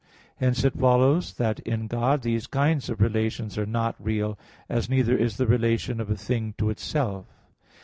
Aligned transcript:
Hence 0.37 0.63
it 0.63 0.79
follows 0.79 1.35
that 1.35 1.59
in 1.59 1.85
God 1.85 2.23
these 2.23 2.47
kinds 2.47 2.89
of 2.89 3.01
relations 3.01 3.55
are 3.55 3.67
not 3.67 4.03
real; 4.03 4.35
as 4.67 4.89
neither 4.89 5.15
is 5.15 5.37
the 5.37 5.45
relation 5.45 6.01
of 6.01 6.09
a 6.09 6.17
thing 6.17 6.55
to 6.57 6.71
itself. 6.71 7.27